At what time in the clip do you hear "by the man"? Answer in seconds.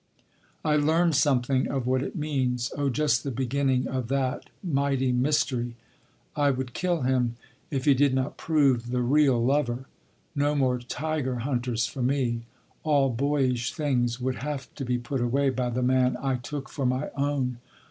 15.51-16.17